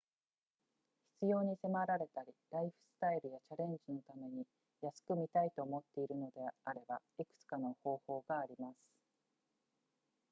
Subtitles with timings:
[1.19, 4.47] 必要に迫られたりライフスタイルやチャレンジのために
[4.81, 8.75] 安く見たいと思っているのであればいくつかの方法があります